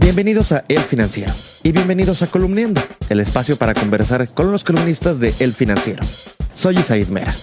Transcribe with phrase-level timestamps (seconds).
[0.00, 1.32] Bienvenidos a El Financiero
[1.64, 6.04] y bienvenidos a Columniendo, el espacio para conversar con los columnistas de El Financiero.
[6.54, 7.34] Soy Isaid Mera.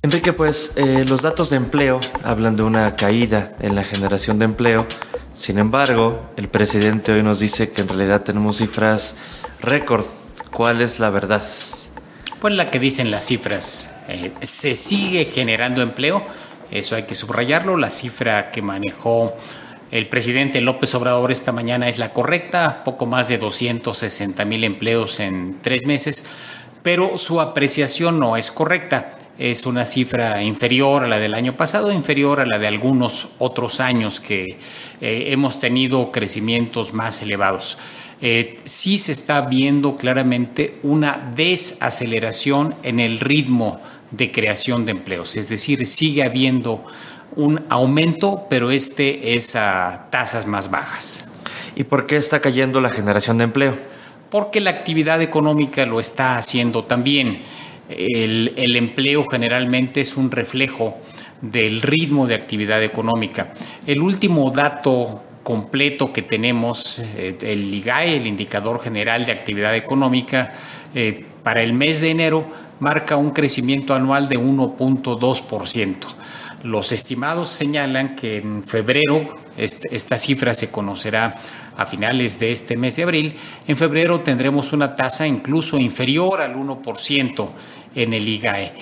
[0.00, 4.46] Enrique, pues eh, los datos de empleo hablan de una caída en la generación de
[4.46, 4.86] empleo.
[5.34, 9.16] Sin embargo, el presidente hoy nos dice que en realidad tenemos cifras
[9.60, 10.06] récord
[10.54, 11.42] ¿Cuál es la verdad?
[12.38, 13.92] Pues la que dicen las cifras.
[14.08, 16.24] Eh, se sigue generando empleo,
[16.70, 17.76] eso hay que subrayarlo.
[17.76, 19.36] La cifra que manejó
[19.90, 25.18] el presidente López Obrador esta mañana es la correcta, poco más de 260 mil empleos
[25.18, 26.24] en tres meses,
[26.84, 29.13] pero su apreciación no es correcta.
[29.38, 33.80] Es una cifra inferior a la del año pasado, inferior a la de algunos otros
[33.80, 34.58] años que
[35.00, 37.78] eh, hemos tenido crecimientos más elevados.
[38.20, 43.80] Eh, sí se está viendo claramente una desaceleración en el ritmo
[44.12, 46.84] de creación de empleos, es decir, sigue habiendo
[47.34, 51.24] un aumento, pero este es a tasas más bajas.
[51.74, 53.76] ¿Y por qué está cayendo la generación de empleo?
[54.30, 57.42] Porque la actividad económica lo está haciendo también.
[57.88, 60.96] El, empleo generalmente es un reflejo
[61.40, 63.52] del ritmo de actividad económica.
[63.86, 70.52] El último dato completo que tenemos, eh, el IGAE, el Indicador General de Actividad Económica,
[70.94, 72.46] eh, para el mes de enero
[72.80, 76.16] marca un crecimiento anual de 1.2%.
[76.64, 81.36] Los estimados señalan que en febrero, esta cifra se conocerá
[81.76, 83.36] a finales de este mes de abril,
[83.68, 87.48] en febrero tendremos una tasa incluso inferior al 1%
[87.94, 88.72] en el IGAE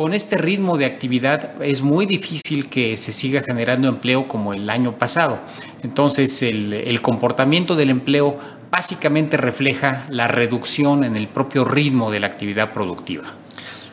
[0.00, 4.70] con este ritmo de actividad es muy difícil que se siga generando empleo como el
[4.70, 5.38] año pasado.
[5.82, 8.38] Entonces, el, comportamiento del empleo
[8.70, 13.24] básicamente refleja la reducción en el propio ritmo de la actividad productiva.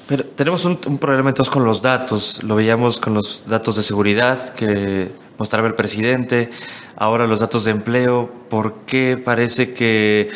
[0.08, 2.42] Pero tenemos un, problema entonces con los datos.
[2.44, 6.50] Lo veíamos con los datos de seguridad que mostraba el presidente,
[6.96, 8.32] ahora los datos de empleo.
[8.50, 10.30] ¿Por qué parece que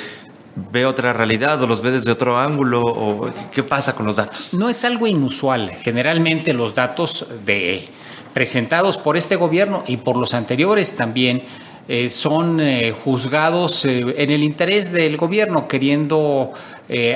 [0.71, 4.53] ve otra realidad o los ve desde otro ángulo o qué pasa con los datos?
[4.53, 5.71] No es algo inusual.
[5.81, 7.87] Generalmente los datos de,
[8.33, 11.43] presentados por este gobierno y por los anteriores también
[11.87, 16.51] eh, son eh, juzgados eh, en el interés del gobierno, queriendo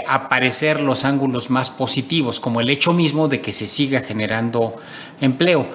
[0.07, 4.77] aparecer los ángulos más positivos, como el hecho mismo de que se siga generando
[5.19, 5.67] empleo.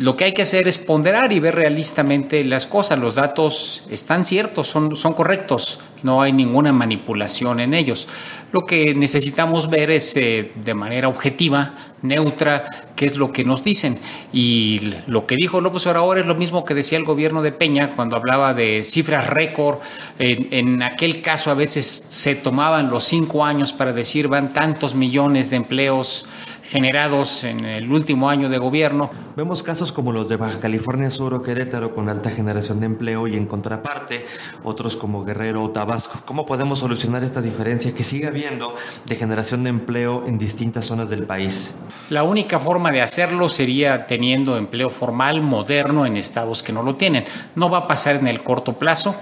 [0.00, 2.98] lo que hay que hacer es ponderar y ver realistamente las cosas.
[2.98, 8.06] Los datos están ciertos, son, son correctos, no hay ninguna manipulación en ellos.
[8.52, 13.64] Lo que necesitamos ver es eh, de manera objetiva, neutra, qué es lo que nos
[13.64, 13.98] dicen.
[14.32, 17.90] Y lo que dijo López Obrador es lo mismo que decía el gobierno de Peña
[17.96, 19.78] cuando hablaba de cifras récord.
[20.18, 25.50] en aquel caso a veces se tomaban los cinco años para decir van tantos millones
[25.50, 26.26] de empleos
[26.64, 29.10] generados en el último año de gobierno.
[29.36, 33.26] Vemos casos como los de Baja California Sur o Querétaro con alta generación de empleo
[33.26, 34.26] y en contraparte
[34.62, 36.20] otros como Guerrero o Tabasco.
[36.24, 38.74] ¿Cómo podemos solucionar esta diferencia que sigue habiendo
[39.04, 41.74] de generación de empleo en distintas zonas del país?
[42.10, 46.94] La única forma de hacerlo sería teniendo empleo formal, moderno, en estados que no lo
[46.94, 47.24] tienen.
[47.54, 49.14] No va a pasar en el corto plazo.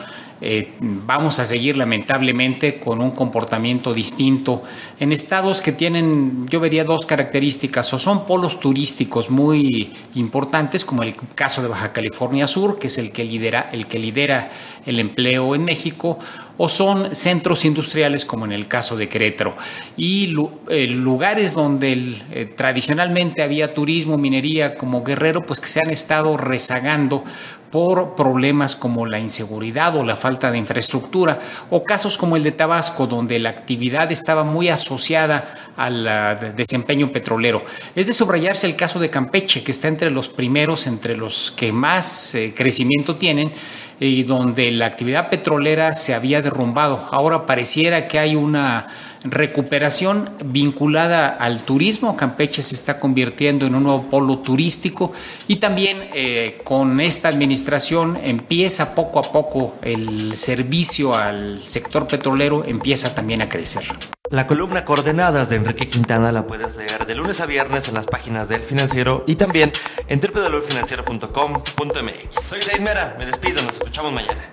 [0.44, 4.64] Eh, vamos a seguir lamentablemente con un comportamiento distinto
[4.98, 11.04] en estados que tienen, yo vería dos características, o son polos turísticos muy importantes, como
[11.04, 14.50] el caso de Baja California Sur, que es el que lidera el, que lidera
[14.84, 16.18] el empleo en México,
[16.58, 19.56] o son centros industriales como en el caso de Querétaro.
[19.96, 20.34] Y
[20.68, 26.36] eh, lugares donde eh, tradicionalmente había turismo, minería como Guerrero, pues que se han estado
[26.36, 27.22] rezagando
[27.72, 31.40] por problemas como la inseguridad o la falta de infraestructura,
[31.70, 37.64] o casos como el de Tabasco, donde la actividad estaba muy asociada al desempeño petrolero.
[37.96, 41.72] Es de subrayarse el caso de Campeche, que está entre los primeros, entre los que
[41.72, 43.52] más eh, crecimiento tienen,
[43.98, 47.08] y donde la actividad petrolera se había derrumbado.
[47.10, 48.88] Ahora pareciera que hay una
[49.24, 52.16] recuperación vinculada al turismo.
[52.16, 55.12] Campeche se está convirtiendo en un nuevo polo turístico
[55.48, 62.64] y también eh, con esta administración empieza poco a poco el servicio al sector petrolero,
[62.64, 63.84] empieza también a crecer.
[64.30, 68.06] La columna Coordenadas de Enrique Quintana la puedes leer de lunes a viernes en las
[68.06, 69.72] páginas del Financiero y también
[70.08, 72.42] en www.financiero.com.mx.
[72.42, 74.48] Soy Mera, me despido, nos escuchamos mañana.